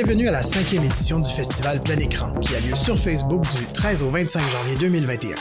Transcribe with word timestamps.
Bienvenue 0.00 0.28
à 0.28 0.30
la 0.30 0.44
cinquième 0.44 0.84
édition 0.84 1.18
du 1.18 1.28
festival 1.28 1.82
Plein 1.82 1.98
Écran, 1.98 2.32
qui 2.34 2.54
a 2.54 2.60
lieu 2.60 2.76
sur 2.76 2.96
Facebook 2.96 3.42
du 3.56 3.66
13 3.66 4.04
au 4.04 4.10
25 4.10 4.40
janvier 4.48 4.76
2021. 4.78 5.34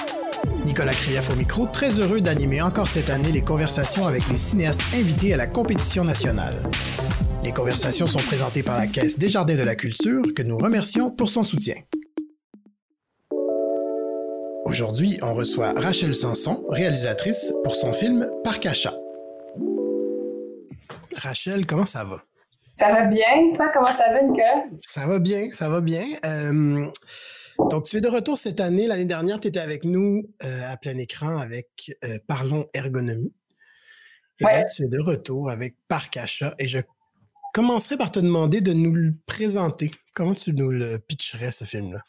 Nicolas 0.66 0.94
Krief 0.94 1.30
au 1.30 1.36
micro, 1.36 1.68
très 1.68 2.00
heureux 2.00 2.22
d'animer 2.22 2.64
encore 2.64 2.88
cette 2.88 3.12
année 3.12 3.32
les 3.32 3.44
conversations 3.44 4.08
avec 4.08 4.28
les 4.30 4.38
cinéastes 4.38 4.82
invités 4.96 5.32
à 5.32 5.38
la 5.38 5.46
compétition 5.46 6.04
nationale. 6.04 6.56
Les 7.44 7.52
conversations 7.52 8.08
sont 8.08 8.18
présentées 8.18 8.64
par 8.64 8.80
la 8.80 8.88
Caisse 8.88 9.20
des 9.20 9.30
Jardins 9.30 9.54
de 9.56 9.62
la 9.62 9.76
Culture, 9.76 10.24
que 10.36 10.42
nous 10.42 10.58
remercions 10.58 11.12
pour 11.12 11.30
son 11.30 11.44
soutien. 11.44 11.76
Aujourd'hui, 14.66 15.20
on 15.22 15.36
reçoit 15.36 15.74
Rachel 15.74 16.16
Sanson, 16.16 16.66
réalisatrice, 16.70 17.54
pour 17.64 17.76
son 17.76 17.94
film 17.94 18.28
Parc 18.44 18.66
Achat. 18.66 18.96
Rachel, 21.16 21.68
comment 21.68 21.86
ça 21.86 22.04
va? 22.04 22.24
Ça 22.80 22.92
va 22.92 23.06
bien? 23.06 23.54
Toi, 23.56 23.70
comment 23.74 23.92
ça 23.92 24.12
va, 24.12 24.22
Nicolas? 24.22 24.64
Ça 24.78 25.08
va 25.08 25.18
bien, 25.18 25.52
ça 25.52 25.68
va 25.68 25.82
bien. 25.82 26.06
Euh, 26.26 26.86
donc, 27.72 27.86
tu 27.86 27.98
es 27.98 28.02
de 28.02 28.08
retour 28.08 28.38
cette 28.38 28.60
année. 28.60 28.86
L'année 28.86 29.06
dernière, 29.06 29.40
tu 29.40 29.48
étais 29.48 29.60
avec 29.60 29.84
nous 29.84 30.30
euh, 30.44 30.72
à 30.72 30.78
plein 30.78 30.96
écran 30.98 31.38
avec 31.38 31.98
euh, 32.06 32.20
Parlons 32.28 32.68
Ergonomie. 32.76 33.34
Et 34.40 34.44
là, 34.44 34.64
tu 34.66 34.84
es 34.84 34.88
de 34.88 35.02
retour 35.02 35.50
avec 35.50 35.76
Parc 35.88 36.18
Achat. 36.18 36.54
Et 36.60 36.68
je 36.68 36.78
commencerai 37.56 37.98
par 37.98 38.12
te 38.12 38.20
demander 38.20 38.62
de 38.62 38.74
nous 38.74 38.94
le 38.94 39.16
présenter. 39.26 39.90
Comment 40.14 40.36
tu 40.36 40.54
nous 40.54 40.70
le 40.70 41.00
pitcherais, 41.00 41.52
ce 41.52 41.64
film-là? 41.64 42.02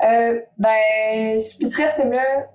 ben, 0.00 1.36
je 1.38 1.58
pitcherais 1.58 1.90
ce 1.90 2.02
film-là 2.02 2.46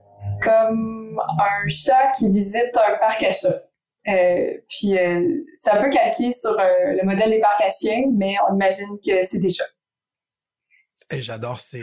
comme 0.41 1.19
un 1.39 1.67
chat 1.67 2.13
qui 2.17 2.29
visite 2.29 2.77
un 2.77 2.97
parc 2.97 3.23
à 3.23 3.33
chat. 3.33 3.64
Euh, 4.07 4.53
puis 4.69 4.97
euh, 4.97 5.43
c'est 5.55 5.71
un 5.71 5.81
peu 5.81 5.89
calqué 5.89 6.31
sur 6.31 6.51
euh, 6.51 6.93
le 7.01 7.03
modèle 7.03 7.31
des 7.31 7.39
parcs 7.39 7.61
à 7.61 7.69
chiens, 7.69 8.03
mais 8.13 8.35
on 8.49 8.55
imagine 8.55 8.99
que 9.05 9.23
c'est 9.23 9.39
des 9.39 9.49
chats. 9.49 9.65
J'adore, 11.11 11.59
c'est 11.59 11.81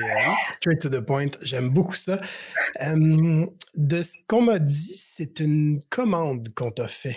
straight 0.54 0.80
to 0.80 0.88
the 0.88 1.00
point. 1.00 1.30
J'aime 1.42 1.70
beaucoup 1.70 1.94
ça. 1.94 2.20
de 2.84 4.02
ce 4.02 4.14
qu'on 4.28 4.42
m'a 4.42 4.58
dit, 4.58 4.96
c'est 4.96 5.38
une 5.38 5.80
commande 5.90 6.48
qu'on 6.56 6.72
t'a 6.72 6.88
fait. 6.88 7.16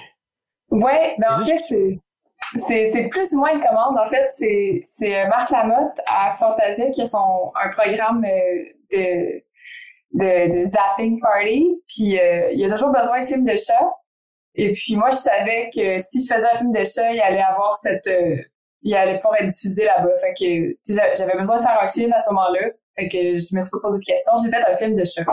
Oui, 0.69 0.93
mais 1.17 1.27
en 1.27 1.39
fait, 1.39 1.57
c'est, 1.57 3.07
plus 3.09 3.33
ou 3.33 3.39
moins 3.39 3.55
une 3.55 3.59
commande. 3.59 3.97
En 3.97 4.05
fait, 4.05 4.27
c'est, 4.29 5.27
Marc 5.29 5.49
Lamotte 5.49 5.99
à 6.05 6.31
Fantasia 6.33 6.91
qui 6.91 7.01
a 7.01 7.07
son, 7.07 7.51
un 7.55 7.69
programme 7.69 8.21
de, 8.21 9.41
de, 10.13 10.59
de 10.61 10.65
zapping 10.67 11.19
party. 11.19 11.81
Puis 11.87 12.19
il 12.53 12.59
y 12.59 12.65
a 12.65 12.69
toujours 12.69 12.91
besoin 12.91 13.21
de 13.21 13.25
films 13.25 13.45
de 13.45 13.55
chats. 13.55 13.91
Et 14.55 14.71
puis 14.71 14.95
moi, 14.95 15.09
je 15.11 15.17
savais 15.17 15.69
que 15.73 15.99
si 15.99 16.21
je 16.21 16.33
faisais 16.33 16.47
un 16.53 16.57
film 16.57 16.71
de 16.71 16.83
chat, 16.83 17.11
il 17.11 17.19
allait 17.19 17.41
avoir 17.41 17.75
cette, 17.75 18.07
euh, 18.07 18.37
il 18.81 18.95
allait 18.95 19.17
pouvoir 19.17 19.41
être 19.41 19.49
diffusé 19.49 19.85
là-bas. 19.85 20.15
Fait 20.21 20.33
que 20.33 20.77
j'avais 21.17 21.37
besoin 21.37 21.57
de 21.57 21.61
faire 21.61 21.79
un 21.81 21.87
film 21.87 22.13
à 22.13 22.19
ce 22.19 22.29
moment-là. 22.29 22.69
Fait 22.95 23.09
que 23.09 23.17
je 23.17 23.55
me 23.55 23.61
suis 23.61 23.71
pas 23.71 23.79
posé 23.81 23.99
de 23.99 24.05
questions. 24.05 24.33
J'ai 24.43 24.49
fait 24.49 24.71
un 24.71 24.77
film 24.77 24.95
de 24.95 25.03
chat. 25.03 25.25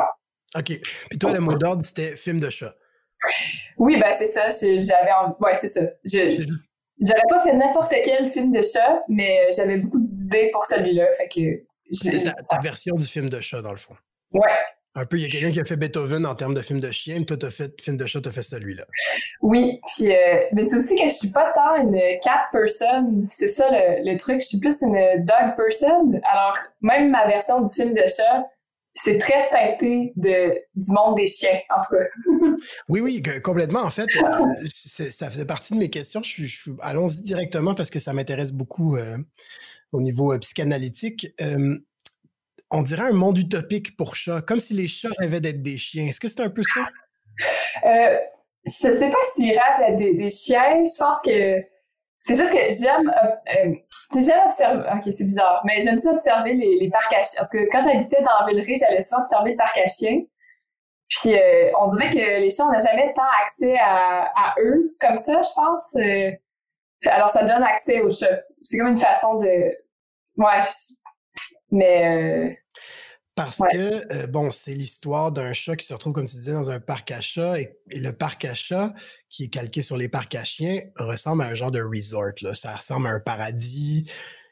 OK. 0.56 0.81
Puis 1.11 1.19
toi, 1.19 1.33
le 1.33 1.41
mot 1.41 1.55
d'ordre, 1.55 1.84
c'était 1.84 2.17
film 2.17 2.41
de 2.41 2.50
chat. 2.50 2.75
Oui, 3.78 3.98
ben 4.00 4.12
c'est 4.19 4.27
ça. 4.27 4.50
J'avais, 4.50 5.12
ouais, 5.41 5.56
c'est 5.56 5.69
ça. 5.69 5.83
J'aurais 6.05 7.23
pas 7.28 7.41
fait 7.41 7.53
n'importe 7.53 7.95
quel 8.05 8.27
film 8.27 8.50
de 8.50 8.62
chat, 8.62 9.03
mais 9.09 9.47
j'avais 9.56 9.77
beaucoup 9.77 10.00
d'idées 10.00 10.50
pour 10.53 10.65
celui-là. 10.65 11.06
Fait 11.12 11.28
que. 11.28 11.65
C'est 11.93 12.25
ta 12.48 12.59
version 12.59 12.97
du 12.97 13.06
film 13.06 13.28
de 13.28 13.41
chat, 13.41 13.61
dans 13.61 13.70
le 13.70 13.77
fond. 13.77 13.95
Ouais, 14.33 14.50
un 14.95 15.07
peu, 15.07 15.17
il 15.17 15.23
y 15.23 15.25
a 15.25 15.29
quelqu'un 15.29 15.51
qui 15.51 15.61
a 15.61 15.65
fait 15.65 15.77
Beethoven 15.77 16.27
en 16.27 16.35
termes 16.35 16.55
de 16.55 16.61
film 16.61 16.81
de 16.81 16.91
chien, 16.91 17.19
mais 17.19 17.25
toi, 17.25 17.37
tu 17.39 17.47
as 17.47 17.51
fait 17.51 17.81
film 17.81 17.97
de 17.97 18.05
chat, 18.05 18.21
tu 18.21 18.29
as 18.29 18.33
fait 18.33 18.43
celui-là. 18.43 18.85
Oui, 19.41 19.81
puis, 19.87 20.12
euh, 20.12 20.43
mais 20.53 20.67
c'est 20.67 20.77
aussi 20.77 20.97
que 20.97 21.05
je 21.05 21.15
suis 21.15 21.31
pas 21.31 21.51
tant 21.55 21.77
une 21.77 21.99
cat 22.23 22.49
person. 22.53 23.25
C'est 23.27 23.49
ça 23.49 23.69
le, 23.71 24.17
truc. 24.17 24.43
Je 24.43 24.49
suis 24.49 24.59
plus 24.59 24.83
une 24.83 25.25
dog 25.25 25.57
person. 25.57 26.12
Alors, 26.31 26.59
même 26.83 27.11
ma 27.11 27.27
version 27.27 27.62
du 27.62 27.72
film 27.72 27.94
de 27.94 28.03
chat, 28.03 28.47
c'est 28.94 29.16
très 29.16 29.49
teinté 29.50 30.12
de, 30.16 30.53
du 30.75 30.93
monde 30.93 31.16
des 31.16 31.27
chiens, 31.27 31.59
en 31.75 31.81
tout 31.81 31.97
cas. 31.97 32.05
oui, 32.91 33.00
oui, 33.00 33.22
complètement. 33.43 33.81
En 33.81 33.91
fait, 33.91 34.11
euh, 34.16 34.69
ça 35.11 35.31
faisait 35.31 35.47
partie 35.47 35.72
de 35.72 35.78
mes 35.78 35.89
questions. 35.89 36.22
Je, 36.22 36.71
Allons-y 36.81 37.22
directement 37.22 37.75
parce 37.75 37.89
que 37.89 37.99
ça 37.99 38.12
m'intéresse 38.12 38.53
beaucoup 38.53 38.97
euh, 38.97 39.16
au 39.93 40.03
niveau 40.03 40.39
psychanalytique 40.39 41.34
on 42.72 42.83
dirait 42.83 43.03
un 43.03 43.12
monde 43.12 43.38
utopique 43.38 43.97
pour 43.97 44.16
chats, 44.16 44.43
comme 44.43 44.60
si 44.60 44.75
les 44.75 44.88
chats 44.88 45.10
rêvaient 45.19 45.41
d'être 45.41 45.62
des 45.62 45.77
chiens. 45.77 46.06
Est-ce 46.06 46.19
que 46.19 46.28
c'est 46.28 46.41
un 46.41 46.50
peu 46.50 46.62
ça? 46.62 46.81
Euh, 47.84 48.19
je 48.65 48.71
sais 48.71 49.10
pas 49.10 49.19
s'ils 49.34 49.59
rêvent 49.59 49.99
d'être 49.99 50.16
des, 50.19 50.31
chiens. 50.31 50.84
Je 50.84 50.99
pense 50.99 51.21
que 51.25 51.65
c'est 52.19 52.37
juste 52.37 52.53
que 52.53 52.59
j'aime 52.71 53.09
euh, 53.09 53.71
euh 53.71 54.44
observer. 54.44 54.88
Ok, 54.94 55.12
c'est 55.16 55.25
bizarre, 55.25 55.62
mais 55.65 55.81
j'aime 55.81 55.99
ça 55.99 56.10
observer 56.10 56.53
les, 56.55 56.91
parcs 56.91 57.12
à 57.12 57.22
chiens. 57.22 57.38
Parce 57.38 57.50
que 57.50 57.71
quand 57.71 57.81
j'habitais 57.81 58.22
dans 58.22 58.47
Villeray, 58.47 58.77
j'allais 58.77 59.03
souvent 59.03 59.21
observer 59.21 59.53
le 59.53 59.56
parc 59.56 59.78
à 59.78 59.87
chiens. 59.87 60.21
Puis 61.09 61.34
euh, 61.34 61.71
on 61.81 61.89
dirait 61.89 62.10
que 62.10 62.41
les 62.41 62.50
chiens, 62.50 62.66
on 62.66 62.72
n'a 62.72 62.81
jamais 62.81 63.12
tant 63.15 63.22
accès 63.43 63.77
à, 63.78 64.54
eux 64.60 64.94
comme 65.00 65.16
ça, 65.16 65.41
je 65.43 65.54
pense. 65.54 65.97
Euh. 65.97 67.10
alors 67.10 67.31
ça 67.31 67.44
donne 67.44 67.62
accès 67.62 68.00
aux 68.00 68.10
chats. 68.10 68.41
C'est 68.62 68.78
comme 68.78 68.89
une 68.89 68.99
façon 68.99 69.37
de. 69.37 69.47
Ouais. 70.37 70.66
Mais 71.72 72.59
parce 73.34 73.59
que, 73.59 74.15
euh, 74.15 74.27
bon, 74.27 74.50
c'est 74.50 74.75
l'histoire 74.75 75.33
d'un 75.33 75.55
chat 75.55 75.75
qui 75.77 75.87
se 75.87 75.94
retrouve, 75.94 76.12
comme 76.12 76.27
tu 76.27 76.37
disais, 76.37 76.53
dans 76.53 76.71
un 76.71 76.81
parc 76.81 77.10
à 77.10 77.22
chats. 77.22 77.59
Et, 77.60 77.78
le 77.91 78.10
parc 78.10 78.44
à 78.44 78.55
chats, 78.55 78.93
qui 79.31 79.44
est 79.44 79.49
calqué 79.49 79.81
sur 79.81 79.97
les 79.97 80.09
parcs 80.09 80.34
à 80.34 80.44
chiens, 80.44 80.83
ressemble 80.97 81.43
à 81.43 81.47
un 81.47 81.55
genre 81.55 81.71
de 81.71 81.83
resort. 81.83 82.33
Là. 82.43 82.55
Ça 82.55 82.77
ressemble 82.77 83.06
à 83.06 83.10
un 83.10 83.21
paradis. 83.21 84.05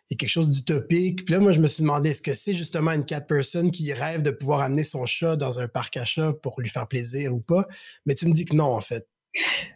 Il 0.08 0.14
y 0.14 0.14
a 0.14 0.16
quelque 0.16 0.30
chose 0.30 0.50
d'utopique. 0.50 1.26
Puis 1.26 1.34
là, 1.34 1.40
moi, 1.40 1.52
je 1.52 1.60
me 1.60 1.66
suis 1.66 1.82
demandé, 1.82 2.10
est-ce 2.10 2.22
que 2.22 2.32
c'est 2.32 2.54
justement 2.54 2.92
une 2.92 3.04
cat 3.04 3.20
person 3.20 3.70
qui 3.70 3.92
rêve 3.92 4.22
de 4.22 4.30
pouvoir 4.30 4.60
amener 4.62 4.84
son 4.84 5.04
chat 5.04 5.36
dans 5.36 5.60
un 5.60 5.68
parc 5.68 5.98
à 5.98 6.06
chats 6.06 6.32
pour 6.42 6.58
lui 6.58 6.70
faire 6.70 6.88
plaisir 6.88 7.34
ou 7.34 7.40
pas? 7.40 7.66
Mais 8.06 8.14
tu 8.14 8.26
me 8.26 8.32
dis 8.32 8.46
que 8.46 8.56
non, 8.56 8.74
en 8.74 8.80
fait. 8.80 9.06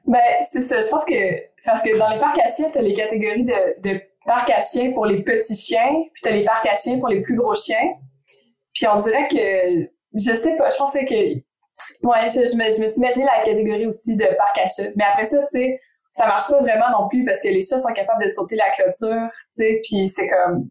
Ben, 0.07 0.21
c'est 0.51 0.63
ça. 0.63 0.81
Je 0.81 0.89
pense 0.89 1.05
que, 1.05 1.67
parce 1.67 1.83
que 1.83 1.97
dans 1.99 2.09
les 2.09 2.19
parcs 2.19 2.39
à 2.39 2.49
chiens, 2.49 2.71
tu 2.71 2.79
as 2.79 2.83
les 2.83 2.95
catégories 2.95 3.45
de, 3.45 3.81
de 3.83 4.01
parcs 4.27 4.51
à 4.51 4.61
chiens 4.61 4.93
pour 4.93 5.07
les 5.07 5.23
petits 5.23 5.57
chiens, 5.57 6.05
puis 6.13 6.23
tu 6.23 6.29
as 6.29 6.33
les 6.33 6.45
parcs 6.45 6.67
à 6.67 6.75
chiens 6.75 6.99
pour 6.99 7.09
les 7.09 7.21
plus 7.21 7.37
gros 7.37 7.55
chiens. 7.55 7.95
Puis 8.73 8.87
on 8.89 8.99
dirait 8.99 9.29
que, 9.29 9.89
je 10.15 10.33
sais 10.33 10.57
pas, 10.57 10.71
je 10.71 10.77
pensais 10.77 11.05
que, 11.05 11.15
ouais, 11.15 12.29
je, 12.29 12.57
me, 12.57 12.71
je 12.71 12.83
me 12.83 12.89
suis 12.89 12.99
imaginé 12.99 13.25
la 13.25 13.45
catégorie 13.45 13.87
aussi 13.87 14.17
de 14.17 14.27
parc 14.37 14.59
à 14.59 14.67
chat. 14.67 14.91
Mais 14.97 15.05
après 15.05 15.27
ça, 15.27 15.39
tu 15.43 15.59
sais, 15.59 15.81
ça 16.13 16.27
marche 16.27 16.49
pas 16.49 16.61
vraiment 16.61 16.91
non 16.91 17.09
plus 17.09 17.25
parce 17.25 17.43
que 17.43 17.49
les 17.49 17.61
chats 17.61 17.81
sont 17.81 17.93
capables 17.93 18.25
de 18.25 18.31
sauter 18.31 18.57
la 18.57 18.71
clôture, 18.71 19.29
tu 19.33 19.47
sais, 19.51 19.81
puis 19.85 20.09
c'est 20.09 20.29
comme... 20.29 20.69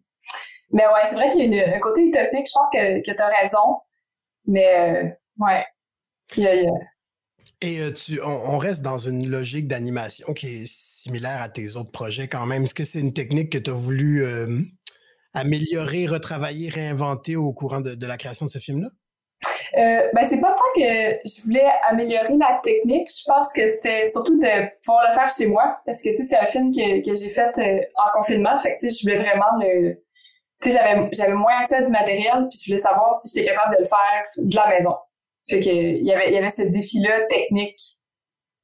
Mais 0.72 0.88
ouais, 0.88 1.06
c'est 1.06 1.16
vrai 1.16 1.30
qu'il 1.30 1.53
y 1.53 1.62
a 1.62 1.75
un 1.75 1.80
côté 1.80 2.02
utopique, 2.02 2.47
je 2.47 2.53
pense 2.53 2.68
que, 2.74 3.00
que 3.06 3.16
tu 3.16 3.22
as 3.22 3.28
raison. 3.28 3.78
Mais 4.46 4.75
euh, 4.75 5.09
ouais, 5.38 5.66
il 6.35 6.44
y 6.44 7.68
Et 7.68 7.80
euh, 7.80 7.91
tu, 7.91 8.20
on, 8.22 8.58
reste 8.58 8.81
dans 8.81 8.97
une 8.97 9.30
logique 9.30 9.68
d'animation 9.68 10.34
qui 10.34 10.64
similaire 11.03 11.41
à 11.41 11.50
tes 11.50 11.75
autres 11.75 11.91
projets 11.91 12.28
quand 12.28 12.46
même? 12.46 12.64
Est-ce 12.64 12.74
que 12.74 12.86
c'est 12.86 13.00
une 13.00 13.14
technique 13.14 13.52
que 13.52 13.58
tu 13.58 13.69
as 13.69 13.74
voulu 13.74 14.24
euh, 14.24 14.62
améliorer, 15.34 16.08
retravailler, 16.08 16.69
réinventer 16.69 17.36
au 17.36 17.52
courant 17.53 17.81
de, 17.81 18.06
la 18.06 18.18
création 18.18 18.46
de 18.46 18.52
ce 18.52 18.59
film-là? 18.59 18.90
Euh, 19.78 20.08
ben 20.14 20.24
c'est 20.24 20.40
pas 20.40 20.53
tant 20.53 20.72
que 20.75 20.81
je 21.25 21.44
voulais 21.44 21.68
améliorer 21.90 22.38
la 22.38 22.59
technique, 22.64 23.09
je 23.09 23.24
pense 23.25 23.52
que 23.52 23.68
c'était 23.69 24.06
surtout 24.06 24.40
de 24.40 24.69
pouvoir 24.86 25.08
le 25.09 25.14
faire 25.14 25.28
chez 25.30 25.47
moi 25.47 25.80
parce 25.86 26.02
que 26.02 26.14
c'est 26.14 26.38
un 26.38 26.46
film 26.46 26.72
que, 26.72 27.03
que 27.03 27.16
j'ai 27.16 27.30
fait 27.30 27.52
euh, 27.58 27.81
en 27.96 28.12
confinement, 28.14 28.58
fait 28.59 28.78
je 28.81 29.02
voulais 29.02 29.18
vraiment 29.18 29.58
le 29.59 29.96
tu 30.62 30.72
sais 30.72 30.80
j'avais 31.12 31.34
moins 31.34 31.59
accès 31.59 31.78
à 31.78 31.81
du 31.81 31.91
matériel 31.91 32.47
puis 32.50 32.59
je 32.64 32.72
voulais 32.72 32.84
savoir 32.84 33.16
si 33.16 33.34
j'étais 33.34 33.50
capable 33.50 33.75
de 33.75 33.81
le 33.81 33.85
faire 33.85 34.24
de 34.38 34.56
la 34.56 34.70
maison. 34.70 34.96
Fait 35.50 35.59
il 35.59 36.06
y 36.06 36.14
avait 36.14 36.30
il 36.30 36.35
y 36.35 36.38
avait 36.38 36.50
ce 36.50 36.62
défi 36.62 37.00
là 37.00 37.22
technique. 37.28 37.81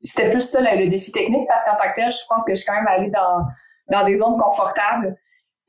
C'était 0.01 0.29
plus 0.29 0.41
ça 0.41 0.61
le, 0.61 0.83
le 0.83 0.89
défi 0.89 1.11
technique 1.11 1.47
parce 1.47 1.65
qu'en 1.65 1.75
tant 1.75 1.89
que 1.89 1.95
tel, 1.95 2.11
je 2.11 2.17
pense 2.27 2.45
que 2.45 2.53
je 2.53 2.61
suis 2.61 2.65
quand 2.65 2.75
même 2.75 2.87
allée 2.87 3.09
dans 3.09 3.45
dans 3.89 4.05
des 4.05 4.15
zones 4.17 4.37
confortables 4.37 5.17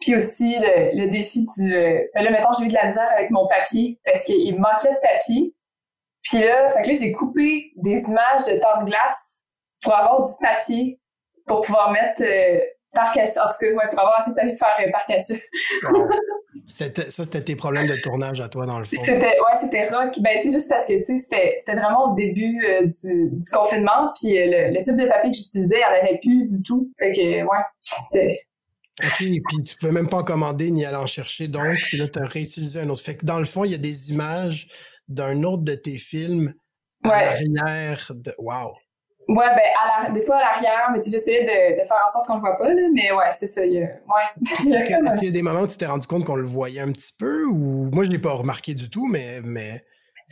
puis 0.00 0.16
aussi 0.16 0.58
le, 0.58 0.98
le 0.98 1.10
défi 1.10 1.46
du... 1.56 1.74
Euh, 1.74 2.00
ben 2.14 2.24
là, 2.24 2.30
mettons, 2.30 2.52
j'ai 2.58 2.64
eu 2.64 2.68
de 2.68 2.74
la 2.74 2.86
misère 2.86 3.08
avec 3.12 3.30
mon 3.30 3.46
papier 3.46 4.00
parce 4.04 4.24
qu'il 4.24 4.58
manquait 4.58 4.92
de 4.92 5.00
papier. 5.00 5.54
Puis 6.22 6.40
là, 6.40 6.70
fait 6.72 6.82
que 6.82 6.88
là, 6.88 6.94
j'ai 6.94 7.12
coupé 7.12 7.70
des 7.76 8.02
images 8.08 8.46
de 8.46 8.58
temps 8.58 8.80
de 8.80 8.86
glace 8.86 9.42
pour 9.82 9.94
avoir 9.94 10.22
du 10.22 10.32
papier 10.40 10.98
pour 11.46 11.60
pouvoir 11.60 11.90
mettre 11.90 12.22
euh, 12.22 12.60
par 12.94 13.12
cachet. 13.12 13.40
En 13.40 13.48
tout 13.48 13.58
cas, 13.60 13.66
ouais, 13.66 13.88
pour 13.90 14.00
avoir 14.00 14.18
assez 14.18 14.30
de 14.30 14.36
papier 14.36 14.52
pour 14.52 14.66
faire 14.66 14.86
euh, 14.86 14.90
par 14.90 15.06
cachet. 15.06 15.42
ça, 16.70 17.24
c'était 17.24 17.42
tes 17.42 17.56
problèmes 17.56 17.86
de 17.86 17.96
tournage 17.96 18.40
à 18.40 18.48
toi, 18.48 18.66
dans 18.66 18.78
le 18.78 18.84
fond. 18.84 18.96
C'était, 19.02 19.20
ouais, 19.20 19.56
c'était 19.60 19.84
rock. 19.86 20.14
Ben, 20.20 20.38
c'est 20.42 20.52
juste 20.52 20.68
parce 20.68 20.86
que, 20.86 20.98
tu 20.98 21.04
sais, 21.04 21.18
c'était, 21.18 21.54
c'était 21.58 21.74
vraiment 21.74 22.12
au 22.12 22.14
début 22.14 22.64
euh, 22.64 22.86
du, 22.86 23.30
du, 23.30 23.46
confinement. 23.52 24.12
Puis 24.20 24.34
le, 24.34 24.72
le, 24.72 24.82
type 24.82 24.96
de 24.96 25.08
papier 25.08 25.30
que 25.30 25.36
j'utilisais, 25.36 25.76
il 25.76 25.78
n'y 25.78 25.84
en 25.84 26.02
avait 26.02 26.18
plus 26.18 26.46
du 26.46 26.62
tout. 26.62 26.90
Fait 26.98 27.12
que, 27.12 27.42
ouais, 27.42 27.64
c'était 27.82 28.40
OK, 29.02 29.16
puis 29.18 29.64
tu 29.64 29.76
pouvais 29.76 29.92
même 29.92 30.08
pas 30.08 30.18
en 30.18 30.24
commander 30.24 30.70
ni 30.70 30.84
aller 30.84 30.96
en 30.96 31.06
chercher, 31.06 31.48
donc 31.48 31.78
là, 31.92 32.08
tu 32.08 32.18
as 32.18 32.26
réutilisé 32.26 32.80
un 32.80 32.88
autre. 32.90 33.02
Fait 33.02 33.16
que 33.16 33.24
dans 33.24 33.38
le 33.38 33.44
fond, 33.44 33.64
il 33.64 33.72
y 33.72 33.74
a 33.74 33.78
des 33.78 34.10
images 34.10 34.68
d'un 35.08 35.42
autre 35.42 35.62
de 35.62 35.74
tes 35.74 35.98
films 35.98 36.54
à 37.04 37.34
l'arrière 37.34 38.12
de. 38.14 38.34
Wow! 38.38 38.74
Ouais, 39.30 39.46
ben, 39.54 39.62
à 39.80 40.02
la, 40.02 40.10
des 40.10 40.22
fois 40.22 40.38
à 40.38 40.40
l'arrière, 40.40 40.88
mais 40.92 40.98
tu 40.98 41.08
sais, 41.08 41.16
j'essayais 41.16 41.44
de, 41.44 41.80
de, 41.80 41.86
faire 41.86 42.02
en 42.04 42.08
sorte 42.12 42.26
qu'on 42.26 42.34
le 42.34 42.40
voit 42.40 42.58
pas, 42.58 42.74
là, 42.74 42.82
mais 42.92 43.12
ouais, 43.12 43.30
c'est 43.32 43.46
ça. 43.46 43.64
Il 43.64 43.78
ouais. 43.78 44.72
Est-ce 44.74 44.84
qu'il 45.18 45.24
y 45.24 45.28
a 45.28 45.30
des 45.30 45.42
moments 45.42 45.60
où 45.60 45.66
tu 45.68 45.76
t'es 45.76 45.86
rendu 45.86 46.08
compte 46.08 46.24
qu'on 46.24 46.34
le 46.34 46.42
voyait 46.42 46.80
un 46.80 46.90
petit 46.90 47.12
peu 47.16 47.44
ou 47.44 47.88
moi 47.92 48.02
je 48.02 48.10
l'ai 48.10 48.18
pas 48.18 48.32
remarqué 48.32 48.74
du 48.74 48.90
tout, 48.90 49.06
mais. 49.06 49.40
mais... 49.44 49.84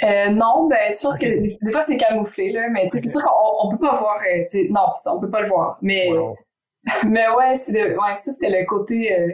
Euh, 0.03 0.31
non, 0.31 0.67
ben, 0.69 0.93
je 0.93 1.01
pense 1.01 1.17
que 1.17 1.27
des, 1.27 1.59
fois 1.71 1.83
c'est 1.83 1.97
camouflé, 1.97 2.51
là, 2.51 2.69
mais 2.71 2.87
okay. 2.87 2.99
c'est 2.99 3.09
sûr 3.09 3.23
qu'on 3.23 3.69
on 3.69 3.71
peut 3.71 3.87
pas 3.87 3.95
voir, 3.95 4.19
euh, 4.19 4.65
non, 4.71 4.87
on 5.07 5.21
peut 5.21 5.31
pas 5.31 5.43
le 5.43 5.49
voir, 5.49 5.79
mais, 5.81 6.13
wow. 6.13 6.37
mais 7.07 7.29
ouais, 7.29 7.55
c'est 7.55 7.95
ouais, 7.95 8.17
ça 8.17 8.33
c'était 8.33 8.51
le 8.51 8.65
côté 8.67 9.17
euh, 9.17 9.33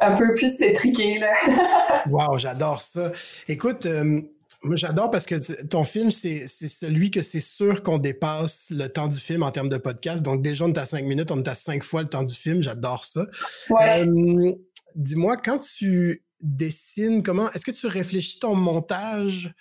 un 0.00 0.14
peu 0.14 0.34
plus 0.34 0.60
étriqué, 0.62 1.18
là. 1.18 1.32
wow, 2.10 2.38
j'adore 2.38 2.82
ça. 2.82 3.12
Écoute, 3.46 3.86
euh, 3.86 4.20
moi, 4.62 4.76
j'adore 4.76 5.10
parce 5.10 5.24
que 5.24 5.66
ton 5.66 5.84
film, 5.84 6.10
c'est 6.10 6.46
celui 6.48 7.10
que 7.10 7.22
c'est 7.22 7.40
sûr 7.40 7.82
qu'on 7.82 7.98
dépasse 7.98 8.70
le 8.70 8.88
temps 8.88 9.08
du 9.08 9.18
film 9.18 9.42
en 9.42 9.52
termes 9.52 9.68
de 9.68 9.78
podcast. 9.78 10.22
Donc, 10.22 10.42
déjà, 10.42 10.64
on 10.64 10.72
est 10.72 10.78
à 10.78 10.86
cinq 10.86 11.04
minutes, 11.04 11.30
on 11.30 11.42
est 11.42 11.48
à 11.48 11.54
cinq 11.54 11.84
fois 11.84 12.02
le 12.02 12.08
temps 12.08 12.24
du 12.24 12.34
film. 12.34 12.60
J'adore 12.62 13.04
ça. 13.04 13.26
Ouais. 13.70 14.06
Euh, 14.06 14.52
Dis-moi, 14.94 15.36
quand 15.36 15.58
tu 15.58 16.24
dessines, 16.40 17.22
comment 17.22 17.50
est-ce 17.52 17.64
que 17.64 17.70
tu 17.70 17.86
réfléchis 17.86 18.38
ton 18.40 18.56
montage 18.56 19.54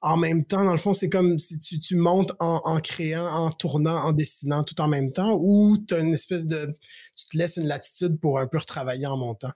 en 0.00 0.16
même 0.16 0.44
temps? 0.44 0.64
Dans 0.64 0.72
le 0.72 0.78
fond, 0.78 0.92
c'est 0.92 1.08
comme 1.08 1.38
si 1.38 1.58
tu, 1.58 1.80
tu 1.80 1.96
montes 1.96 2.32
en, 2.38 2.60
en, 2.62 2.78
créant, 2.80 3.26
en 3.26 3.50
tournant, 3.50 3.96
en 3.96 4.12
dessinant 4.12 4.62
tout 4.62 4.80
en 4.80 4.86
même 4.86 5.12
temps 5.12 5.36
ou 5.40 5.76
tu 5.78 5.94
as 5.94 5.98
une 5.98 6.12
espèce 6.12 6.46
de. 6.46 6.78
Tu 7.16 7.26
te 7.26 7.36
laisses 7.36 7.56
une 7.56 7.66
latitude 7.66 8.20
pour 8.20 8.38
un 8.38 8.46
peu 8.46 8.58
retravailler 8.58 9.06
en 9.06 9.16
montant? 9.16 9.52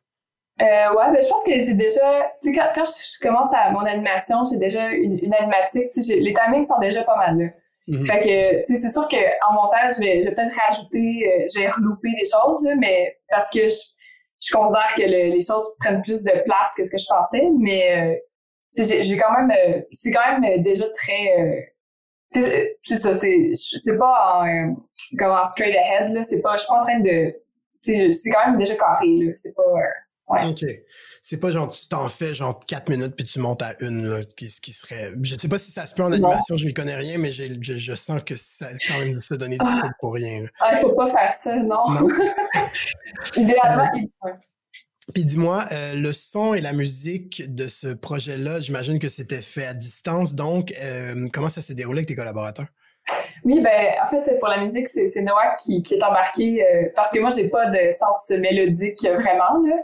Euh, 0.61 0.95
ouais, 0.95 1.13
ben, 1.13 1.23
je 1.23 1.29
pense 1.29 1.43
que 1.45 1.53
j'ai 1.61 1.75
déjà, 1.75 2.31
tu 2.43 2.51
sais, 2.51 2.57
quand, 2.57 2.69
quand, 2.75 2.85
je 2.85 3.27
commence 3.27 3.53
à 3.55 3.71
mon 3.71 3.81
animation, 3.81 4.45
j'ai 4.45 4.59
déjà 4.59 4.89
une, 4.89 5.19
une 5.23 5.35
animatique, 5.35 5.91
tu 5.91 6.03
sais, 6.03 6.17
les 6.17 6.35
timings 6.35 6.65
sont 6.65 6.79
déjà 6.79 7.03
pas 7.03 7.17
mal 7.17 7.39
là. 7.39 7.47
Mm 7.89 7.97
-hmm. 7.97 8.07
Fait 8.07 8.21
que, 8.21 8.59
tu 8.59 8.75
sais, 8.75 8.81
c'est 8.83 8.91
sûr 8.91 9.09
qu'en 9.09 9.53
montage, 9.55 9.93
je 9.97 10.01
vais, 10.05 10.21
je 10.21 10.25
vais 10.27 10.35
peut-être 10.35 10.57
rajouter, 10.67 11.09
euh, 11.27 11.47
je 11.53 11.61
vais 11.61 11.71
relouper 11.71 12.11
des 12.21 12.29
choses, 12.35 12.63
là, 12.67 12.75
mais 12.77 13.17
parce 13.31 13.51
que 13.51 13.63
je, 13.69 13.81
je 14.47 14.51
considère 14.57 14.93
que 14.97 15.03
le, 15.03 15.21
les 15.37 15.41
choses 15.49 15.67
prennent 15.81 16.03
plus 16.03 16.23
de 16.23 16.35
place 16.47 16.71
que 16.77 16.85
ce 16.85 16.91
que 16.91 16.99
je 16.99 17.09
pensais, 17.09 17.45
mais, 17.59 17.83
euh, 17.97 18.15
tu 18.75 18.85
sais, 18.85 19.03
j'ai 19.03 19.17
quand 19.23 19.33
même, 19.39 19.51
euh, 19.51 19.81
c'est 19.93 20.13
quand 20.13 20.27
même 20.31 20.63
déjà 20.63 20.87
très, 21.01 21.25
euh, 21.39 21.61
tu 22.35 22.43
sais, 22.43 22.79
c'est 22.89 22.97
ça, 23.05 23.11
c'est 23.85 23.99
pas 23.99 24.17
en, 24.35 24.77
comme 25.19 25.33
en 25.43 25.45
straight 25.53 25.75
ahead, 25.83 26.07
là, 26.15 26.23
c'est 26.23 26.43
pas, 26.43 26.55
je 26.57 26.61
suis 26.63 26.69
pas 26.73 26.81
en 26.81 26.85
train 26.89 27.01
de, 27.01 27.19
tu 27.83 27.95
sais, 27.95 28.13
c'est 28.13 28.31
quand 28.31 28.45
même 28.47 28.59
déjà 28.59 28.77
carré, 28.77 29.13
là, 29.21 29.31
c'est 29.35 29.55
pas, 29.55 29.73
Ouais. 30.31 30.47
OK. 30.47 30.65
C'est 31.23 31.37
pas 31.37 31.53
genre 31.53 31.71
tu 31.71 31.87
t'en 31.89 32.09
fais 32.09 32.35
genre 32.35 32.59
quatre 32.61 32.89
minutes 32.89 33.15
puis 33.15 33.27
tu 33.27 33.41
montes 33.41 33.61
à 33.61 33.75
une, 33.81 34.09
là, 34.09 34.23
qui, 34.23 34.47
qui 34.47 34.73
serait. 34.73 35.13
Je 35.23 35.37
sais 35.37 35.49
pas 35.49 35.59
si 35.59 35.71
ça 35.71 35.85
se 35.85 35.95
peut 35.95 36.03
en 36.03 36.13
animation, 36.13 36.55
non. 36.55 36.57
je 36.57 36.67
n'y 36.67 36.73
connais 36.73 36.95
rien, 36.95 37.19
mais 37.19 37.31
je, 37.31 37.45
je, 37.61 37.95
sens 37.95 38.23
que 38.25 38.37
ça 38.37 38.69
quand 38.89 38.99
même 39.01 39.15
de 39.15 39.21
se 39.21 39.35
donner 39.35 39.59
du 39.59 39.67
truc 39.67 39.93
pour 39.99 40.15
rien. 40.15 40.43
Là. 40.43 40.49
Ah, 40.61 40.73
il 40.75 40.79
faut 40.79 40.93
pas 40.93 41.09
faire 41.11 41.33
ça, 41.35 41.57
non. 41.57 41.91
non. 41.91 42.09
Idéalement, 43.37 43.91
euh, 44.25 44.31
Puis 45.13 45.25
dis-moi, 45.25 45.67
euh, 45.73 45.95
le 45.95 46.13
son 46.15 46.55
et 46.55 46.63
la 46.63 46.73
musique 46.73 47.55
de 47.55 47.69
ce 47.69 47.89
projet-là, 47.89 48.61
j'imagine 48.61 48.99
que 48.99 49.09
c'était 49.09 49.43
fait 49.43 49.67
à 49.67 49.75
distance, 49.75 50.35
donc 50.35 50.73
euh, 50.81 51.29
comment 51.35 51.51
ça 51.51 51.61
s'est 51.61 51.75
déroulé 51.75 51.99
avec 51.99 52.09
tes 52.09 52.17
collaborateurs? 52.17 52.69
Oui, 53.45 53.61
ben 53.61 53.95
en 54.03 54.07
fait 54.07 54.39
pour 54.39 54.49
la 54.49 54.59
musique 54.59 54.89
c'est 54.89 55.23
Noah 55.23 55.57
qui, 55.59 55.83
qui 55.83 55.95
est 55.95 56.03
embarqué 56.03 56.65
euh, 56.65 56.89
parce 56.95 57.11
que 57.11 57.21
moi 57.21 57.31
j'ai 57.31 57.49
pas 57.49 57.67
de 57.67 57.91
sens 57.91 58.31
mélodique 58.31 59.03
vraiment 59.03 59.59
là. 59.65 59.77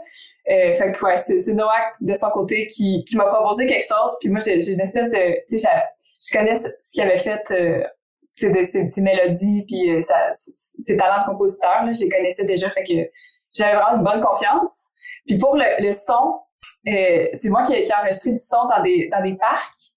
Euh, 0.49 0.75
fait 0.75 0.91
que 0.91 1.05
ouais, 1.05 1.17
c'est 1.17 1.53
Noah 1.53 1.91
de 1.99 2.13
son 2.13 2.29
côté 2.29 2.67
qui, 2.67 3.03
qui 3.03 3.17
m'a 3.17 3.25
proposé 3.25 3.67
quelque 3.67 3.85
chose 3.85 4.15
puis 4.19 4.29
moi 4.29 4.39
j'ai 4.39 4.71
une 4.71 4.81
espèce 4.81 5.09
de 5.09 5.45
tu 5.47 5.57
sais 5.57 5.67
je 6.19 6.37
connais 6.37 6.57
ce 6.57 6.67
qu'il 6.93 7.01
avait 7.01 7.17
fait 7.17 7.43
euh, 7.51 7.83
ses, 8.35 8.65
ses, 8.65 8.87
ses, 8.87 9.01
mélodies 9.01 9.65
puis 9.67 9.91
euh, 9.91 10.01
ses 10.33 10.97
talents 10.97 11.23
de 11.23 11.31
compositeur 11.31 11.83
là, 11.83 11.91
je 11.91 12.01
les 12.01 12.09
connaissais 12.09 12.45
déjà 12.45 12.69
fait 12.69 12.83
que 12.83 13.09
j'avais 13.57 13.75
vraiment 13.75 13.97
une 13.97 14.03
bonne 14.03 14.21
confiance. 14.21 14.91
Puis 15.25 15.37
pour 15.37 15.55
le, 15.55 15.65
le 15.79 15.91
son, 15.91 16.39
euh, 16.87 17.27
c'est 17.33 17.49
moi 17.49 17.63
qui, 17.63 17.73
qui 17.83 17.91
ai 17.91 17.95
enregistré 17.95 18.31
du 18.31 18.37
son 18.37 18.67
dans 18.67 18.81
des 18.81 19.09
dans 19.11 19.21
des 19.21 19.35
parcs. 19.35 19.93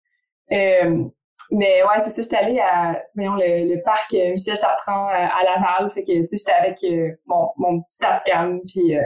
Euh, 0.53 1.05
mais 1.51 1.83
ouais, 1.83 2.03
c'est 2.03 2.11
ça, 2.11 2.23
j'étais 2.23 2.37
allée 2.37 2.61
à 2.61 3.03
voyons, 3.15 3.35
le, 3.35 3.75
le 3.75 3.83
parc 3.83 4.13
euh, 4.15 4.33
Michel 4.33 4.57
Chartrand 4.57 5.07
à, 5.09 5.31
à 5.39 5.43
Laval. 5.45 5.91
Fait 5.91 6.03
que 6.03 6.13
tu 6.13 6.27
sais, 6.27 6.37
j'étais 6.37 6.53
avec 6.53 6.83
euh, 6.85 7.17
mon, 7.27 7.51
mon 7.57 7.83
petit 7.83 7.99
Tascam, 7.99 8.61
puis 8.67 8.97
euh, 8.97 9.03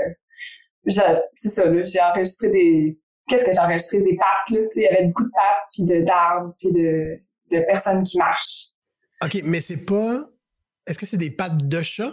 c'est 1.34 1.48
ça, 1.48 1.64
là, 1.64 1.84
j'ai 1.84 2.00
enregistré 2.00 2.50
des. 2.50 2.98
Qu'est-ce 3.28 3.44
que 3.44 3.52
j'ai 3.52 3.60
enregistré? 3.60 4.02
Des 4.02 4.16
pattes, 4.16 4.50
là. 4.50 4.60
Tu 4.64 4.70
sais, 4.70 4.80
il 4.80 4.84
y 4.84 4.88
avait 4.88 5.06
beaucoup 5.06 5.24
de 5.24 5.30
pattes, 5.30 5.68
puis 5.72 6.04
d'arbres, 6.04 6.54
puis 6.58 6.72
de, 6.72 7.14
de 7.52 7.64
personnes 7.64 8.02
qui 8.02 8.18
marchent. 8.18 8.72
OK, 9.24 9.40
mais 9.44 9.62
c'est 9.62 9.84
pas. 9.84 10.26
Est-ce 10.86 10.98
que 10.98 11.06
c'est 11.06 11.16
des 11.16 11.30
pattes 11.30 11.56
de 11.56 11.82
chat? 11.82 12.12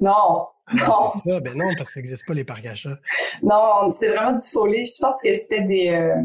Non. 0.00 0.46
Ah, 0.66 0.74
non. 0.74 1.10
C'est 1.12 1.30
ça, 1.30 1.40
ben 1.40 1.54
non, 1.54 1.66
parce 1.76 1.88
que 1.88 1.94
ça 1.94 2.00
n'existe 2.00 2.26
pas 2.26 2.34
les 2.34 2.44
parcs 2.44 2.64
à 2.64 2.74
chats. 2.74 2.98
Non, 3.42 3.90
c'est 3.90 4.08
vraiment 4.08 4.32
du 4.32 4.46
follet. 4.50 4.84
Je 4.84 5.00
pense 5.00 5.20
que 5.22 5.32
c'était 5.34 5.62
des. 5.62 5.88
Euh, 5.90 6.22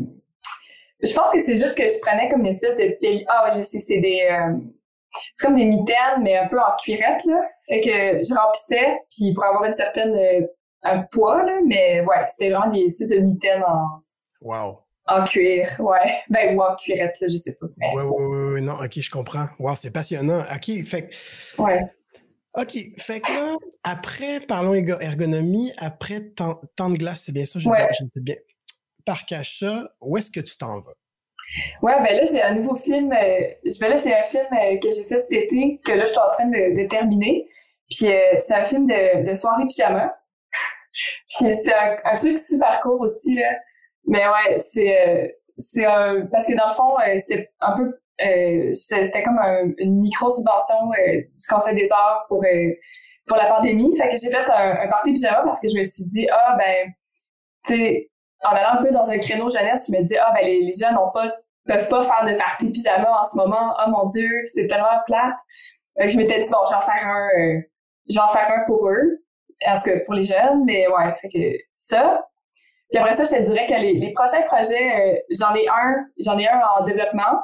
je 1.03 1.13
pense 1.13 1.31
que 1.31 1.41
c'est 1.41 1.57
juste 1.57 1.75
que 1.75 1.83
je 1.83 1.99
prenais 2.01 2.29
comme 2.29 2.41
une 2.41 2.47
espèce 2.47 2.77
de 2.77 2.97
pile. 2.99 3.25
Ah, 3.27 3.49
je 3.55 3.61
sais, 3.61 3.79
c'est 3.79 3.99
des. 3.99 4.27
Euh, 4.31 4.57
c'est 5.31 5.45
comme 5.45 5.55
des 5.55 5.65
mitaines, 5.65 6.21
mais 6.21 6.37
un 6.37 6.47
peu 6.47 6.59
en 6.59 6.75
cuirette, 6.81 7.23
là. 7.25 7.41
Fait 7.67 7.81
que 7.81 7.89
je 8.23 8.33
remplissais, 8.33 8.99
puis 9.09 9.33
pour 9.33 9.43
avoir 9.43 9.65
une 9.65 9.73
certaine. 9.73 10.15
Euh, 10.15 10.47
un 10.83 11.03
poids, 11.03 11.43
là, 11.43 11.59
mais 11.65 12.01
ouais, 12.01 12.25
c'était 12.27 12.51
vraiment 12.51 12.71
des 12.71 12.81
espèces 12.81 13.09
de 13.09 13.19
mitaines 13.19 13.63
en. 13.63 14.03
Wow. 14.41 14.79
En 15.05 15.23
cuir, 15.25 15.67
ouais. 15.79 16.21
Ben, 16.29 16.55
ou 16.55 16.61
en 16.61 16.75
cuirette, 16.75 17.19
là, 17.19 17.27
je 17.27 17.35
sais 17.35 17.53
pas. 17.59 17.67
Mais... 17.77 17.93
Ouais, 17.93 18.03
ouais, 18.03 18.25
ouais, 18.25 18.53
ouais, 18.53 18.61
non, 18.61 18.73
ok, 18.73 18.99
je 18.99 19.09
comprends. 19.09 19.47
Wow, 19.59 19.75
c'est 19.75 19.91
passionnant. 19.91 20.41
Ok, 20.41 20.85
fait 20.85 21.09
que. 21.09 21.61
Ouais. 21.61 21.81
OK. 22.55 22.77
Fait 22.99 23.19
que 23.19 23.31
là, 23.31 23.55
après, 23.83 24.39
parlons 24.41 24.73
ergonomie, 24.73 25.71
après 25.77 26.21
temps, 26.21 26.61
temps 26.75 26.89
de 26.89 26.97
glace, 26.97 27.23
c'est 27.25 27.31
bien 27.31 27.45
ça, 27.45 27.59
je, 27.59 27.67
ouais. 27.67 27.87
bien. 28.17 28.35
Par 29.05 29.23
où 30.01 30.17
est-ce 30.17 30.31
que 30.31 30.39
tu 30.39 30.57
t'en 30.57 30.79
vas? 30.79 30.93
Ouais, 31.81 32.01
ben 32.01 32.15
là, 32.15 32.25
j'ai 32.25 32.41
un 32.41 32.55
nouveau 32.55 32.75
film. 32.75 33.11
Euh, 33.11 33.47
ben 33.79 33.89
là, 33.89 33.97
j'ai 33.97 34.15
un 34.15 34.23
film 34.23 34.47
euh, 34.51 34.77
que 34.79 34.89
j'ai 34.91 35.03
fait 35.03 35.19
cet 35.19 35.31
été, 35.31 35.79
que 35.85 35.91
là, 35.91 36.05
je 36.05 36.09
suis 36.09 36.19
en 36.19 36.31
train 36.31 36.47
de, 36.47 36.87
terminer. 36.87 37.47
Puis 37.89 38.07
euh, 38.07 38.35
c'est 38.39 38.55
un 38.55 38.65
film 38.65 38.87
de, 38.87 39.29
de 39.29 39.35
soirée 39.35 39.65
pyjama. 39.67 40.15
Puis 40.93 41.55
c'est 41.63 41.73
un, 41.73 42.15
truc 42.15 42.39
super 42.39 42.81
court 42.81 43.01
aussi, 43.01 43.35
là. 43.35 43.51
Mais 44.05 44.25
ouais, 44.27 44.59
c'est 44.59 45.85
un... 45.85 46.25
Parce 46.31 46.47
que 46.47 46.55
dans 46.55 46.67
le 46.67 46.73
fond, 46.73 46.95
c'est 47.19 47.51
un 47.61 47.77
peu 47.77 47.99
c'était 48.73 49.23
comme 49.23 49.39
un, 49.39 49.71
une 49.77 49.99
micro-subvention 49.99 50.91
du 51.17 51.47
Conseil 51.49 51.75
des 51.75 51.91
arts 51.91 52.25
pour, 52.27 52.43
pour 53.27 53.37
la 53.37 53.47
pandémie. 53.47 53.95
Fait 53.97 54.09
que 54.09 54.15
j'ai 54.15 54.29
fait 54.29 54.49
un, 54.49 54.81
un 54.81 54.87
party 54.87 55.13
pyjama 55.13 55.43
parce 55.43 55.61
que 55.61 55.69
je 55.69 55.77
me 55.77 55.83
suis 55.83 56.05
dit, 56.05 56.27
ah, 56.31 56.55
ben, 56.57 56.91
tu 57.65 57.75
sais, 57.75 58.11
en 58.43 58.55
allant 58.55 58.79
un 58.79 58.83
peu 58.83 58.91
dans 58.91 59.09
un 59.09 59.17
créneau 59.17 59.49
jeunesse, 59.49 59.89
je 59.91 59.97
me 59.97 60.03
dis, 60.03 60.17
ah, 60.17 60.31
ben, 60.33 60.45
les, 60.45 60.61
les 60.61 60.73
jeunes 60.73 60.97
ont 60.97 61.11
pas, 61.11 61.31
peuvent 61.65 61.89
pas 61.89 62.03
faire 62.03 62.25
de 62.25 62.37
party 62.37 62.71
pyjama 62.71 63.21
en 63.21 63.25
ce 63.25 63.35
moment. 63.37 63.75
Oh 63.79 63.89
mon 63.89 64.05
Dieu, 64.05 64.29
c'est 64.47 64.67
tellement 64.67 64.99
plate. 65.05 65.35
Fait 65.97 66.05
que 66.05 66.09
je 66.09 66.17
m'étais 66.17 66.41
dit, 66.41 66.49
bon, 66.49 66.59
je 66.65 66.71
vais 66.71 66.77
en 66.77 66.81
faire 66.81 67.07
un, 67.07 67.27
euh, 67.39 67.61
je 68.09 68.15
vais 68.15 68.21
en 68.21 68.29
faire 68.29 68.49
un 68.51 68.65
pour 68.65 68.89
eux. 68.89 69.19
En 69.65 69.77
tout 69.77 69.83
cas, 69.85 69.99
pour 70.05 70.13
les 70.13 70.25
jeunes, 70.25 70.65
mais 70.65 70.87
ouais, 70.87 71.15
fait 71.21 71.29
que 71.29 71.63
ça. 71.73 72.27
Puis 72.89 72.99
après 72.99 73.13
ça, 73.13 73.23
je 73.23 73.41
te 73.41 73.49
dirais 73.49 73.65
que 73.65 73.73
les, 73.73 73.93
les 73.93 74.11
prochains 74.13 74.41
projets, 74.41 75.15
euh, 75.15 75.19
j'en 75.29 75.55
ai 75.55 75.67
un, 75.67 76.05
j'en 76.17 76.37
ai 76.37 76.47
un 76.47 76.61
en 76.77 76.83
développement. 76.83 77.39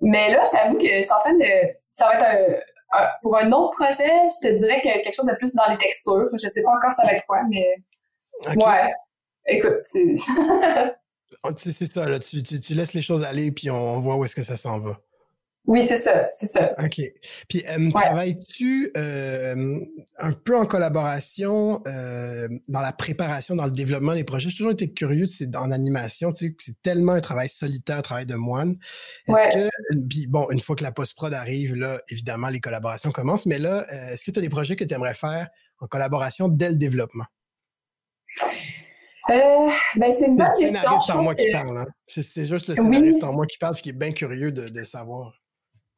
Mais 0.00 0.30
là, 0.30 0.44
j'avoue 0.52 0.78
que 0.78 0.86
je 0.86 1.02
suis 1.02 1.12
en 1.12 1.18
train 1.18 1.34
de. 1.34 1.74
Ça 1.90 2.06
va 2.06 2.14
être 2.14 2.24
un, 2.24 2.98
un, 2.98 3.08
pour 3.22 3.36
un 3.36 3.50
autre 3.52 3.72
projet, 3.72 4.08
je 4.08 4.48
te 4.48 4.54
dirais 4.54 4.80
que 4.82 5.02
quelque 5.02 5.14
chose 5.14 5.26
de 5.26 5.34
plus 5.34 5.54
dans 5.54 5.68
les 5.68 5.78
textures. 5.78 6.28
Je 6.32 6.48
sais 6.48 6.62
pas 6.62 6.70
encore 6.70 6.92
ça 6.92 7.04
va 7.04 7.12
être 7.14 7.26
quoi, 7.26 7.40
mais. 7.48 7.76
Okay. 8.46 8.64
Ouais. 8.64 8.94
Écoute, 9.50 9.80
c'est. 9.82 10.14
c'est 11.56 11.86
ça, 11.86 12.08
là. 12.08 12.18
Tu, 12.18 12.42
tu, 12.42 12.60
tu, 12.60 12.74
laisses 12.74 12.94
les 12.94 13.02
choses 13.02 13.24
aller, 13.24 13.50
puis 13.52 13.70
on 13.70 14.00
voit 14.00 14.16
où 14.16 14.24
est-ce 14.24 14.36
que 14.36 14.42
ça 14.42 14.56
s'en 14.56 14.78
va. 14.78 15.00
Oui, 15.66 15.84
c'est 15.86 15.98
ça, 15.98 16.28
c'est 16.32 16.46
ça. 16.46 16.74
OK. 16.82 17.00
Puis, 17.48 17.62
euh, 17.68 17.78
ouais. 17.78 17.92
travailles-tu 17.92 18.90
euh, 18.96 19.78
un 20.18 20.32
peu 20.32 20.56
en 20.56 20.64
collaboration 20.64 21.82
euh, 21.86 22.48
dans 22.68 22.80
la 22.80 22.92
préparation, 22.92 23.54
dans 23.54 23.66
le 23.66 23.70
développement 23.70 24.14
des 24.14 24.24
projets? 24.24 24.48
J'ai 24.48 24.56
toujours 24.56 24.72
été 24.72 24.90
curieux, 24.92 25.26
c'est 25.26 25.54
en 25.56 25.70
animation, 25.70 26.32
tu 26.32 26.48
sais, 26.48 26.56
c'est 26.58 26.80
tellement 26.80 27.12
un 27.12 27.20
travail 27.20 27.48
solitaire, 27.50 27.98
un 27.98 28.02
travail 28.02 28.26
de 28.26 28.36
moine. 28.36 28.78
Est-ce 29.28 29.36
ouais. 29.36 29.70
que, 29.70 29.98
puis 30.08 30.26
bon, 30.26 30.50
une 30.50 30.60
fois 30.60 30.76
que 30.76 30.82
la 30.82 30.92
post-prod 30.92 31.32
arrive, 31.34 31.74
là, 31.74 32.00
évidemment, 32.08 32.48
les 32.48 32.60
collaborations 32.60 33.12
commencent, 33.12 33.46
mais 33.46 33.58
là, 33.58 33.86
est-ce 34.12 34.24
que 34.24 34.30
tu 34.30 34.38
as 34.38 34.42
des 34.42 34.48
projets 34.48 34.76
que 34.76 34.84
tu 34.84 34.94
aimerais 34.94 35.14
faire 35.14 35.48
en 35.78 35.86
collaboration 35.86 36.48
dès 36.48 36.70
le 36.70 36.76
développement? 36.76 37.26
Euh, 39.30 39.70
ben 39.96 40.12
c'est 40.12 40.26
une 40.26 40.36
bonne 40.36 40.48
question. 40.48 40.68
C'est 40.68 40.76
scénariste 40.76 41.10
en 41.10 41.22
moi 41.22 41.34
que... 41.34 41.42
qui 41.42 41.52
parle, 41.52 41.78
hein? 41.78 41.86
C'est 42.06 42.44
juste 42.44 42.68
le 42.68 42.74
scénariste 42.74 43.22
oui. 43.22 43.28
en 43.28 43.32
moi 43.32 43.46
qui 43.46 43.58
parle, 43.58 43.76
qui 43.76 43.90
est 43.90 43.98
bien 43.98 44.12
curieux 44.12 44.50
de, 44.50 44.68
de 44.68 44.84
savoir. 44.84 45.32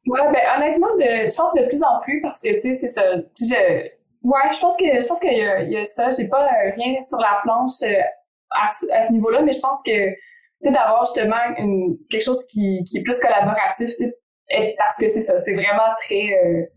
Ouais, 0.05 0.21
ben 0.31 0.41
honnêtement, 0.57 0.93
de, 0.95 1.29
je 1.29 1.35
pense 1.35 1.53
de 1.53 1.65
plus 1.67 1.83
en 1.83 1.99
plus 2.01 2.21
parce 2.21 2.41
que 2.41 2.53
tu 2.55 2.61
sais, 2.61 2.75
c'est 2.75 2.89
ça. 2.89 3.01
Je, 3.39 3.89
ouais, 4.23 4.53
je 4.53 4.59
pense 4.59 4.77
que 4.77 4.85
je 4.85 5.07
pense 5.07 5.19
qu'il 5.19 5.37
y, 5.37 5.41
a, 5.41 5.63
il 5.63 5.71
y 5.71 5.77
a 5.77 5.85
ça. 5.85 6.11
J'ai 6.11 6.27
pas 6.27 6.45
euh, 6.45 6.71
rien 6.75 7.01
sur 7.01 7.17
la 7.17 7.39
planche 7.43 7.81
euh, 7.83 8.01
à, 8.51 8.65
à 8.93 9.01
ce 9.01 9.11
niveau-là, 9.11 9.41
mais 9.41 9.53
je 9.53 9.59
pense 9.61 9.81
que 9.83 10.09
tu 10.11 10.17
sais 10.61 10.71
d'avoir 10.71 11.05
justement 11.05 11.41
une, 11.57 11.97
quelque 12.09 12.23
chose 12.23 12.45
qui, 12.47 12.83
qui 12.83 12.99
est 12.99 13.03
plus 13.03 13.19
collaboratif, 13.19 13.89
parce 14.77 14.95
que 14.97 15.09
c'est 15.09 15.21
ça, 15.23 15.39
c'est 15.39 15.53
vraiment 15.53 15.93
très, 15.97 16.69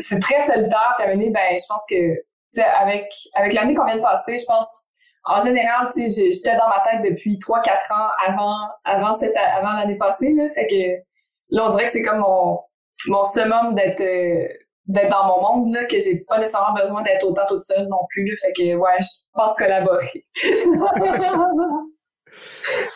c'est 0.00 0.18
très 0.18 0.44
solitaire. 0.44 0.94
Puis 0.98 1.06
à 1.06 1.16
ben, 1.16 1.56
je 1.56 1.66
pense 1.68 1.84
que, 1.88 2.60
avec, 2.80 3.10
avec 3.34 3.52
l'année 3.52 3.74
qu'on 3.74 3.84
vient 3.84 3.96
de 3.96 4.02
passer, 4.02 4.36
je 4.36 4.44
pense, 4.44 4.84
en 5.28 5.40
général, 5.40 5.88
tu 5.92 6.08
sais, 6.08 6.32
j'étais 6.32 6.56
dans 6.56 6.68
ma 6.68 6.82
tête 6.90 7.02
depuis 7.08 7.36
3-4 7.36 7.92
ans 7.92 8.08
avant, 8.26 8.68
avant 8.84 9.14
cette, 9.14 9.36
avant 9.36 9.72
l'année 9.74 9.98
passée, 9.98 10.32
là. 10.32 10.50
Fait 10.54 10.66
que, 10.66 11.54
là, 11.54 11.66
on 11.66 11.70
dirait 11.70 11.86
que 11.86 11.92
c'est 11.92 12.02
comme 12.02 12.20
mon, 12.20 12.60
mon 13.08 13.24
summum 13.24 13.74
d'être, 13.74 14.00
euh, 14.00 14.48
d'être 14.86 15.10
dans 15.10 15.26
mon 15.26 15.40
monde, 15.42 15.68
là, 15.74 15.84
que 15.84 16.00
j'ai 16.00 16.24
pas 16.26 16.38
nécessairement 16.38 16.74
besoin 16.74 17.02
d'être 17.02 17.26
autant 17.26 17.46
toute 17.46 17.62
seule 17.62 17.86
non 17.88 18.06
plus, 18.08 18.24
là. 18.24 18.34
Fait 18.40 18.52
que, 18.54 18.74
ouais, 18.74 18.96
je 19.00 19.08
pense 19.34 19.56
collaborer. 19.56 20.24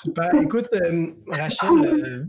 Super. 0.01 0.35
Écoute, 0.41 0.69
euh, 0.73 1.07
Rachel, 1.29 1.69
euh, 1.85 2.25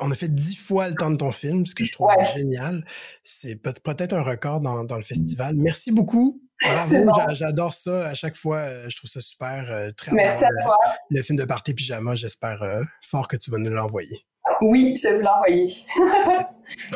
on 0.00 0.10
a 0.10 0.14
fait 0.14 0.32
dix 0.32 0.54
fois 0.54 0.88
le 0.88 0.94
temps 0.94 1.10
de 1.10 1.16
ton 1.16 1.32
film, 1.32 1.66
ce 1.66 1.74
que 1.74 1.84
je 1.84 1.92
trouve 1.92 2.10
génial. 2.34 2.84
C'est 3.22 3.56
peut-être 3.56 4.14
un 4.14 4.22
record 4.22 4.60
dans, 4.60 4.84
dans, 4.84 4.96
le 4.96 5.02
festival. 5.02 5.56
Merci 5.56 5.92
beaucoup. 5.92 6.40
Bravo, 6.64 7.34
j'adore 7.34 7.74
ça. 7.74 8.08
À 8.08 8.14
chaque 8.14 8.36
fois, 8.36 8.58
euh, 8.58 8.88
je 8.88 8.96
trouve 8.96 9.10
ça 9.10 9.20
super. 9.20 9.92
très 9.96 10.12
Merci 10.12 10.44
à 10.44 10.48
toi. 10.64 10.76
Le 11.10 11.22
film 11.22 11.38
de 11.38 11.44
Party 11.44 11.74
Pyjama, 11.74 12.14
j'espère 12.14 12.62
fort 13.02 13.28
que 13.28 13.36
tu 13.36 13.50
vas 13.50 13.58
nous 13.58 13.70
l'envoyer. 13.70 14.24
Oui, 14.60 14.96
je 14.96 15.08
vais 15.08 15.16
vous 15.16 15.22
l'envoyer. 15.22 15.68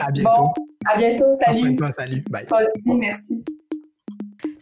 à 0.01 0.11
bientôt. 0.13 0.53
à 0.87 0.97
bientôt. 0.97 1.33
Salut. 1.35 1.77
salut. 1.97 2.25
Bye. 2.31 2.47
merci. 2.85 3.45